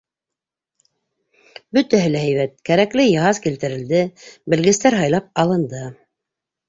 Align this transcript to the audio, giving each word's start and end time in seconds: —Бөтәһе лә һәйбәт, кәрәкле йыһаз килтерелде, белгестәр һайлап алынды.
—Бөтәһе 1.77 2.09
лә 2.15 2.23
һәйбәт, 2.23 2.55
кәрәкле 2.69 3.07
йыһаз 3.11 3.43
килтерелде, 3.47 4.03
белгестәр 4.55 4.99
һайлап 5.03 5.31
алынды. 5.45 5.85